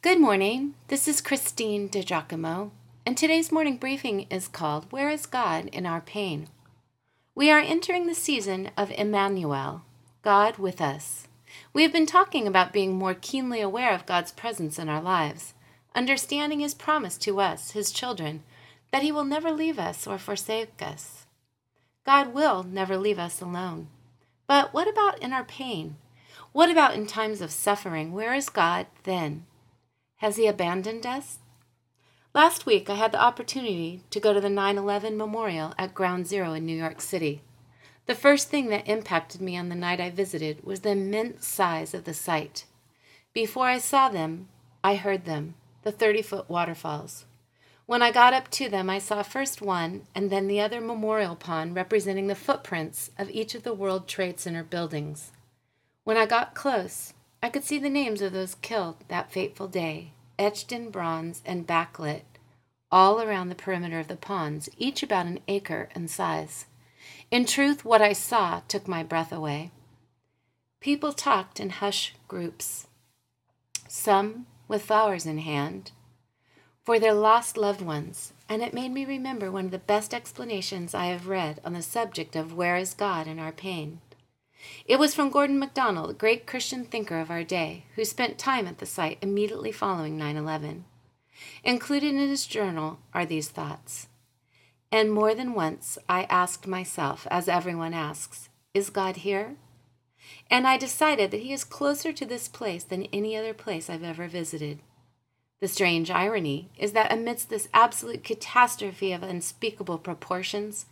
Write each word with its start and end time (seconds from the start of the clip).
Good 0.00 0.20
morning. 0.20 0.74
This 0.86 1.08
is 1.08 1.20
Christine 1.20 1.88
DiGiacomo, 1.88 2.70
and 3.04 3.16
today's 3.16 3.50
morning 3.50 3.78
briefing 3.78 4.28
is 4.30 4.46
called 4.46 4.86
Where 4.92 5.10
is 5.10 5.26
God 5.26 5.66
in 5.72 5.86
Our 5.86 6.00
Pain? 6.00 6.46
We 7.34 7.50
are 7.50 7.58
entering 7.58 8.06
the 8.06 8.14
season 8.14 8.70
of 8.76 8.92
Emmanuel, 8.92 9.82
God 10.22 10.56
with 10.56 10.80
us. 10.80 11.26
We 11.72 11.82
have 11.82 11.92
been 11.92 12.06
talking 12.06 12.46
about 12.46 12.72
being 12.72 12.94
more 12.94 13.12
keenly 13.12 13.60
aware 13.60 13.92
of 13.92 14.06
God's 14.06 14.30
presence 14.30 14.78
in 14.78 14.88
our 14.88 15.02
lives, 15.02 15.54
understanding 15.96 16.60
His 16.60 16.74
promise 16.74 17.18
to 17.18 17.40
us, 17.40 17.72
His 17.72 17.90
children, 17.90 18.44
that 18.92 19.02
He 19.02 19.10
will 19.10 19.24
never 19.24 19.50
leave 19.50 19.80
us 19.80 20.06
or 20.06 20.16
forsake 20.16 20.80
us. 20.80 21.26
God 22.06 22.32
will 22.32 22.62
never 22.62 22.96
leave 22.96 23.18
us 23.18 23.40
alone. 23.40 23.88
But 24.46 24.72
what 24.72 24.86
about 24.86 25.20
in 25.20 25.32
our 25.32 25.44
pain? 25.44 25.96
What 26.52 26.70
about 26.70 26.94
in 26.94 27.08
times 27.08 27.40
of 27.40 27.50
suffering? 27.50 28.12
Where 28.12 28.32
is 28.32 28.48
God 28.48 28.86
then? 29.02 29.44
Has 30.18 30.36
he 30.36 30.46
abandoned 30.48 31.06
us? 31.06 31.38
Last 32.34 32.66
week, 32.66 32.90
I 32.90 32.94
had 32.94 33.12
the 33.12 33.22
opportunity 33.22 34.02
to 34.10 34.20
go 34.20 34.32
to 34.32 34.40
the 34.40 34.50
9 34.50 34.76
11 34.76 35.16
memorial 35.16 35.74
at 35.78 35.94
Ground 35.94 36.26
Zero 36.26 36.52
in 36.54 36.66
New 36.66 36.76
York 36.76 37.00
City. 37.00 37.40
The 38.06 38.16
first 38.16 38.48
thing 38.48 38.68
that 38.68 38.88
impacted 38.88 39.40
me 39.40 39.56
on 39.56 39.68
the 39.68 39.74
night 39.76 40.00
I 40.00 40.10
visited 40.10 40.64
was 40.64 40.80
the 40.80 40.90
immense 40.90 41.46
size 41.46 41.94
of 41.94 42.04
the 42.04 42.14
site. 42.14 42.64
Before 43.32 43.66
I 43.66 43.78
saw 43.78 44.08
them, 44.08 44.48
I 44.82 44.96
heard 44.96 45.24
them 45.24 45.54
the 45.82 45.92
30 45.92 46.22
foot 46.22 46.50
waterfalls. 46.50 47.24
When 47.86 48.02
I 48.02 48.10
got 48.10 48.34
up 48.34 48.50
to 48.52 48.68
them, 48.68 48.90
I 48.90 48.98
saw 48.98 49.22
first 49.22 49.62
one 49.62 50.02
and 50.14 50.30
then 50.30 50.48
the 50.48 50.60
other 50.60 50.80
memorial 50.80 51.36
pond 51.36 51.76
representing 51.76 52.26
the 52.26 52.34
footprints 52.34 53.12
of 53.16 53.30
each 53.30 53.54
of 53.54 53.62
the 53.62 53.72
World 53.72 54.08
Trade 54.08 54.40
Center 54.40 54.64
buildings. 54.64 55.30
When 56.02 56.16
I 56.16 56.26
got 56.26 56.54
close, 56.54 57.14
I 57.42 57.50
could 57.50 57.64
see 57.64 57.78
the 57.78 57.88
names 57.88 58.20
of 58.20 58.32
those 58.32 58.56
killed 58.56 58.96
that 59.08 59.30
fateful 59.30 59.68
day, 59.68 60.12
etched 60.38 60.72
in 60.72 60.90
bronze 60.90 61.42
and 61.44 61.66
backlit, 61.66 62.22
all 62.90 63.20
around 63.20 63.48
the 63.48 63.54
perimeter 63.54 63.98
of 63.98 64.08
the 64.08 64.16
ponds, 64.16 64.68
each 64.78 65.02
about 65.02 65.26
an 65.26 65.40
acre 65.48 65.88
in 65.94 66.08
size. 66.08 66.66
In 67.30 67.44
truth, 67.44 67.84
what 67.84 68.00
I 68.00 68.12
saw 68.12 68.60
took 68.68 68.88
my 68.88 69.02
breath 69.02 69.32
away. 69.32 69.70
People 70.80 71.12
talked 71.12 71.60
in 71.60 71.70
hushed 71.70 72.14
groups, 72.28 72.86
some 73.88 74.46
with 74.68 74.84
flowers 74.84 75.26
in 75.26 75.38
hand, 75.38 75.90
for 76.84 76.98
their 76.98 77.12
lost 77.12 77.56
loved 77.56 77.82
ones, 77.82 78.32
and 78.48 78.62
it 78.62 78.72
made 78.72 78.92
me 78.92 79.04
remember 79.04 79.50
one 79.50 79.66
of 79.66 79.70
the 79.70 79.78
best 79.78 80.14
explanations 80.14 80.94
I 80.94 81.06
have 81.06 81.28
read 81.28 81.60
on 81.64 81.74
the 81.74 81.82
subject 81.82 82.36
of 82.36 82.54
where 82.54 82.76
is 82.76 82.94
God 82.94 83.26
in 83.26 83.38
our 83.38 83.52
pain. 83.52 84.00
It 84.84 84.98
was 84.98 85.14
from 85.14 85.30
Gordon 85.30 85.58
MacDonald, 85.58 86.10
a 86.10 86.14
great 86.14 86.46
Christian 86.46 86.84
thinker 86.84 87.20
of 87.20 87.30
our 87.30 87.44
day, 87.44 87.84
who 87.94 88.04
spent 88.04 88.38
time 88.38 88.66
at 88.66 88.78
the 88.78 88.86
site 88.86 89.18
immediately 89.22 89.72
following 89.72 90.16
9 90.16 90.36
11. 90.36 90.84
Included 91.62 92.14
in 92.14 92.28
his 92.28 92.46
journal 92.46 92.98
are 93.14 93.26
these 93.26 93.48
thoughts. 93.48 94.08
And 94.90 95.12
more 95.12 95.34
than 95.34 95.54
once 95.54 95.98
I 96.08 96.24
asked 96.24 96.66
myself, 96.66 97.26
as 97.30 97.48
everyone 97.48 97.94
asks, 97.94 98.48
Is 98.74 98.90
God 98.90 99.16
here? 99.16 99.56
And 100.50 100.66
I 100.66 100.76
decided 100.76 101.30
that 101.30 101.42
he 101.42 101.52
is 101.52 101.64
closer 101.64 102.12
to 102.12 102.26
this 102.26 102.48
place 102.48 102.84
than 102.84 103.04
any 103.12 103.36
other 103.36 103.54
place 103.54 103.88
I've 103.88 104.02
ever 104.02 104.28
visited. 104.28 104.80
The 105.60 105.68
strange 105.68 106.10
irony 106.10 106.70
is 106.78 106.92
that 106.92 107.12
amidst 107.12 107.50
this 107.50 107.68
absolute 107.74 108.24
catastrophe 108.24 109.12
of 109.12 109.22
unspeakable 109.22 109.98
proportions, 109.98 110.86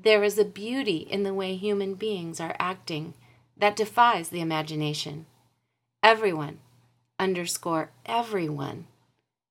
there 0.00 0.24
is 0.24 0.38
a 0.38 0.44
beauty 0.44 0.98
in 0.98 1.22
the 1.22 1.34
way 1.34 1.54
human 1.54 1.94
beings 1.94 2.40
are 2.40 2.56
acting 2.58 3.14
that 3.56 3.76
defies 3.76 4.28
the 4.28 4.40
imagination. 4.40 5.26
Everyone, 6.02 6.58
underscore 7.18 7.90
everyone, 8.04 8.86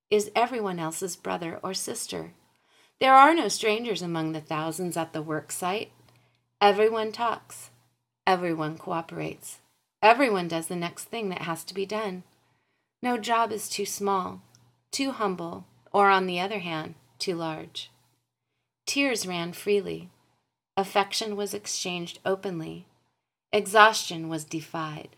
is 0.10 0.32
everyone 0.36 0.80
else's 0.80 1.16
brother 1.16 1.60
or 1.64 1.74
sister. 1.74 2.34
There 3.00 3.16
are 3.16 3.34
no 3.34 3.48
strangers 3.48 4.02
among 4.02 4.34
the 4.34 4.42
thousands 4.42 4.98
at 4.98 5.14
the 5.14 5.22
work 5.22 5.52
site. 5.52 5.92
Everyone 6.60 7.12
talks. 7.12 7.70
Everyone 8.28 8.78
cooperates. 8.78 9.60
Everyone 10.04 10.48
does 10.48 10.68
the 10.68 10.76
next 10.76 11.06
thing 11.06 11.30
that 11.30 11.44
has 11.44 11.64
to 11.64 11.74
be 11.74 11.86
done. 11.86 12.24
No 13.02 13.18
job 13.18 13.52
is 13.52 13.70
too 13.70 13.86
small, 13.86 14.42
too 14.92 15.12
humble, 15.12 15.66
or 15.92 16.10
on 16.10 16.28
the 16.28 16.40
other 16.40 16.60
hand, 16.60 16.96
too 17.18 17.36
large. 17.36 17.90
Tears 18.86 19.26
ran 19.26 19.54
freely. 19.54 20.10
Affection 20.78 21.36
was 21.36 21.54
exchanged 21.54 22.20
openly. 22.26 22.86
Exhaustion 23.52 24.30
was 24.30 24.46
defied. 24.46 25.10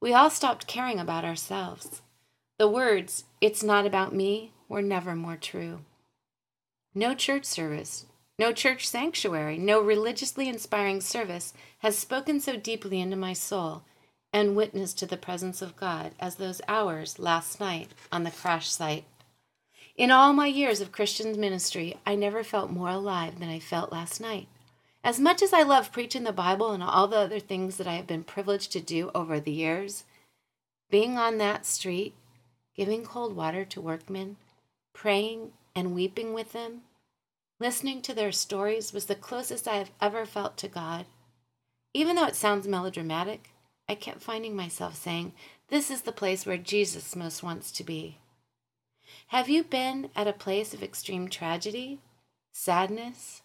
We 0.00 0.12
all 0.12 0.28
stopped 0.28 0.66
caring 0.66 0.98
about 0.98 1.24
ourselves. 1.24 2.02
The 2.58 2.68
words, 2.68 3.24
it's 3.40 3.62
not 3.62 3.86
about 3.86 4.14
me, 4.14 4.52
were 4.68 4.82
never 4.82 5.16
more 5.16 5.36
true. 5.36 5.80
No 6.94 7.14
church 7.14 7.44
service, 7.44 8.06
no 8.38 8.52
church 8.52 8.86
sanctuary, 8.86 9.56
no 9.56 9.80
religiously 9.80 10.48
inspiring 10.48 11.00
service 11.00 11.54
has 11.78 11.96
spoken 11.96 12.38
so 12.38 12.56
deeply 12.56 13.00
into 13.00 13.16
my 13.16 13.32
soul 13.32 13.82
and 14.32 14.56
witnessed 14.56 14.98
to 14.98 15.06
the 15.06 15.16
presence 15.16 15.62
of 15.62 15.76
God 15.76 16.12
as 16.20 16.34
those 16.34 16.60
hours 16.68 17.18
last 17.18 17.58
night 17.58 17.88
on 18.12 18.24
the 18.24 18.30
crash 18.30 18.68
site. 18.68 19.04
In 19.96 20.10
all 20.10 20.32
my 20.32 20.48
years 20.48 20.80
of 20.80 20.92
Christian 20.92 21.38
ministry, 21.40 21.96
I 22.04 22.16
never 22.16 22.42
felt 22.42 22.70
more 22.70 22.88
alive 22.90 23.38
than 23.38 23.48
I 23.48 23.60
felt 23.60 23.92
last 23.92 24.20
night. 24.20 24.48
As 25.04 25.20
much 25.20 25.42
as 25.42 25.52
I 25.52 25.62
love 25.62 25.92
preaching 25.92 26.24
the 26.24 26.32
Bible 26.32 26.72
and 26.72 26.82
all 26.82 27.06
the 27.06 27.18
other 27.18 27.38
things 27.38 27.76
that 27.76 27.86
I 27.86 27.96
have 27.96 28.06
been 28.06 28.24
privileged 28.24 28.72
to 28.72 28.80
do 28.80 29.10
over 29.14 29.38
the 29.38 29.52
years, 29.52 30.04
being 30.90 31.18
on 31.18 31.36
that 31.36 31.66
street, 31.66 32.14
giving 32.74 33.04
cold 33.04 33.36
water 33.36 33.66
to 33.66 33.82
workmen, 33.82 34.38
praying 34.94 35.52
and 35.76 35.94
weeping 35.94 36.32
with 36.32 36.52
them, 36.52 36.84
listening 37.60 38.00
to 38.00 38.14
their 38.14 38.32
stories 38.32 38.94
was 38.94 39.04
the 39.04 39.14
closest 39.14 39.68
I 39.68 39.76
have 39.76 39.90
ever 40.00 40.24
felt 40.24 40.56
to 40.58 40.68
God. 40.68 41.04
Even 41.92 42.16
though 42.16 42.26
it 42.26 42.34
sounds 42.34 42.66
melodramatic, 42.66 43.50
I 43.86 43.96
kept 43.96 44.22
finding 44.22 44.56
myself 44.56 44.96
saying, 44.96 45.34
This 45.68 45.90
is 45.90 46.02
the 46.02 46.12
place 46.12 46.46
where 46.46 46.56
Jesus 46.56 47.14
most 47.14 47.42
wants 47.42 47.70
to 47.72 47.84
be. 47.84 48.16
Have 49.26 49.50
you 49.50 49.64
been 49.64 50.08
at 50.16 50.26
a 50.26 50.32
place 50.32 50.72
of 50.72 50.82
extreme 50.82 51.28
tragedy, 51.28 51.98
sadness, 52.54 53.42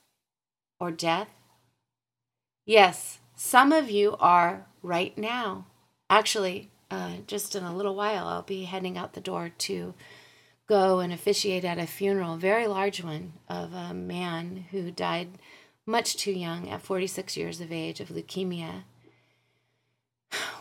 or 0.80 0.90
death? 0.90 1.28
Yes, 2.70 3.18
some 3.36 3.72
of 3.72 3.90
you 3.90 4.16
are 4.20 4.68
right 4.84 5.18
now. 5.18 5.66
Actually, 6.08 6.70
uh, 6.92 7.14
just 7.26 7.56
in 7.56 7.64
a 7.64 7.76
little 7.76 7.96
while, 7.96 8.28
I'll 8.28 8.44
be 8.44 8.66
heading 8.66 8.96
out 8.96 9.14
the 9.14 9.20
door 9.20 9.50
to 9.58 9.96
go 10.68 11.00
and 11.00 11.12
officiate 11.12 11.66
at 11.66 11.80
a 11.80 11.88
funeral, 11.88 12.36
a 12.36 12.38
very 12.38 12.68
large 12.68 13.04
one, 13.04 13.34
of 13.48 13.74
a 13.74 13.96
man 13.96 14.66
who 14.70 14.92
died 14.92 15.30
much 15.88 16.16
too 16.16 16.32
young 16.32 16.70
at 16.70 16.84
46 16.84 17.36
years 17.36 17.60
of 17.60 17.72
age 17.72 18.00
of 18.02 18.10
leukemia. 18.10 18.84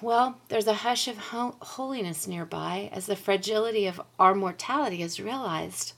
Well, 0.01 0.41
there's 0.49 0.67
a 0.67 0.81
hush 0.81 1.09
of 1.09 1.19
ho- 1.19 1.57
holiness 1.61 2.27
nearby 2.27 2.89
as 2.91 3.05
the 3.05 3.17
fragility 3.17 3.87
of 3.87 4.01
our 4.19 4.35
mortality 4.35 5.03
is 5.03 5.21
realized. 5.21 5.93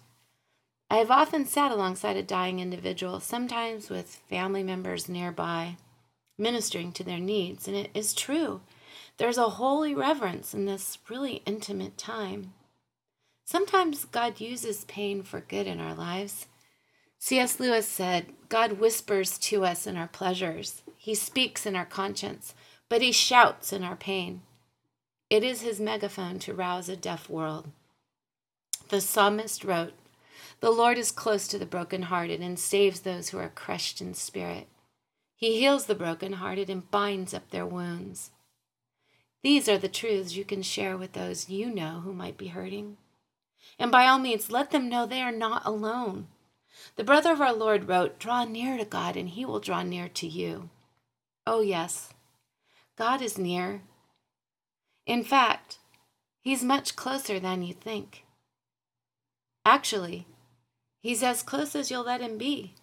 I 0.91 0.97
have 0.97 1.13
often 1.13 1.47
sat 1.47 1.71
alongside 1.71 2.17
a 2.17 2.23
dying 2.25 2.59
individual, 2.59 3.21
sometimes 3.21 3.89
with 3.89 4.21
family 4.29 4.65
members 4.65 5.09
nearby 5.09 5.77
ministering 6.41 6.93
to 6.93 7.05
their 7.05 7.21
needs. 7.21 7.69
And 7.69 7.77
it 7.77 7.91
is 7.95 8.15
true. 8.15 8.63
There's 9.19 9.39
a 9.39 9.51
holy 9.51 9.95
reverence 9.95 10.55
in 10.55 10.65
this 10.65 10.99
really 11.09 11.43
intimate 11.47 11.99
time. 11.99 12.55
Sometimes 13.45 14.05
God 14.07 14.41
uses 14.41 14.85
pain 14.85 15.23
for 15.23 15.41
good 15.41 15.67
in 15.67 15.81
our 15.81 15.95
lives. 15.95 16.47
C.S. 17.19 17.61
Lewis 17.61 17.87
said, 17.87 18.27
God 18.49 18.75
whispers 18.75 19.37
to 19.39 19.65
us 19.65 19.87
in 19.87 19.97
our 19.97 20.09
pleasures. 20.09 20.83
He 20.97 21.15
speaks 21.15 21.67
in 21.67 21.77
our 21.77 21.85
conscience, 21.85 22.55
but 22.89 23.03
he 23.03 23.13
shouts 23.13 23.73
in 23.73 23.85
our 23.85 23.97
pain. 23.97 24.43
It 25.29 25.45
is 25.45 25.61
his 25.61 25.79
megaphone 25.79 26.39
to 26.41 26.55
rouse 26.55 26.89
a 26.89 26.97
deaf 26.97 27.29
world. 27.29 27.71
The 28.89 29.01
psalmist 29.01 29.65
wrote, 29.65 29.93
The 30.61 30.71
Lord 30.71 30.97
is 30.97 31.13
close 31.13 31.47
to 31.49 31.59
the 31.59 31.67
brokenhearted 31.67 32.41
and 32.41 32.59
saves 32.59 33.01
those 33.01 33.29
who 33.29 33.39
are 33.39 33.51
crushed 33.51 34.01
in 34.01 34.15
spirit. 34.15 34.67
He 35.41 35.59
heals 35.59 35.87
the 35.87 35.95
brokenhearted 35.95 36.69
and 36.69 36.91
binds 36.91 37.33
up 37.33 37.49
their 37.49 37.65
wounds. 37.65 38.31
These 39.43 39.71
are 39.71 39.79
the 39.79 39.89
truths 39.89 40.37
you 40.37 40.45
can 40.45 40.61
share 40.61 40.99
with 40.99 41.15
those 41.15 41.49
you 41.49 41.75
know 41.75 42.03
who 42.05 42.13
might 42.13 42.37
be 42.37 42.49
hurting. 42.49 42.99
And 43.79 43.91
by 43.91 44.07
all 44.07 44.19
means, 44.19 44.51
let 44.51 44.71
them 44.71 44.91
know 44.91 45.07
they 45.07 45.23
are 45.23 45.33
not 45.33 45.65
alone. 45.65 46.27
The 46.97 47.05
brother 47.05 47.33
of 47.33 47.41
our 47.41 47.55
Lord 47.55 47.89
wrote, 47.89 48.19
Draw 48.19 48.45
near 48.45 48.77
to 48.77 48.85
God, 48.85 49.17
and 49.17 49.31
he 49.31 49.47
will 49.47 49.61
draw 49.61 49.83
near 49.83 50.09
to 50.11 50.27
you. 50.27 50.69
Oh, 51.47 51.63
yes, 51.63 52.13
God 52.97 53.23
is 53.23 53.39
near. 53.39 53.81
In 55.07 55.25
fact, 55.25 55.79
he's 56.43 56.63
much 56.63 56.97
closer 56.97 57.41
than 57.41 57.63
you 57.63 57.73
think. 57.73 58.25
Actually, 59.65 60.27
he's 61.01 61.23
as 61.23 61.43
close 61.43 61.75
as 61.75 61.91
you'll 61.91 62.05
let 62.05 62.21
him 62.21 62.37
be. 62.37 62.75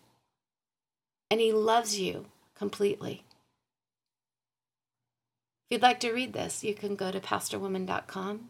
And 1.30 1.40
he 1.40 1.52
loves 1.52 2.00
you 2.00 2.26
completely. 2.58 3.24
If 5.70 5.76
you'd 5.76 5.82
like 5.82 6.00
to 6.02 6.12
read 6.12 6.34
this, 6.34 6.64
you 6.64 6.74
can 6.74 6.96
go 6.96 7.12
to 7.12 7.20
pastorwoman.com, 7.20 8.50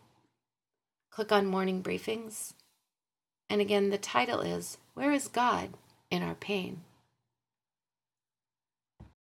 click 1.11 1.31
on 1.31 1.47
Morning 1.47 1.81
Briefings. 1.81 2.53
And 3.49 3.61
again, 3.61 3.89
the 3.89 3.97
title 3.97 4.41
is 4.41 4.77
Where 4.93 5.11
is 5.11 5.27
God 5.27 5.69
in 6.11 6.21
Our 6.21 6.35
Pain? 6.35 6.81